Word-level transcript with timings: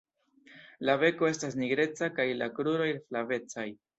La 0.89 0.95
beko 1.03 1.27
estas 1.33 1.59
nigreca 1.59 2.09
kaj 2.17 2.27
la 2.39 2.49
kruroj 2.57 2.91
flavecaj. 3.05 3.71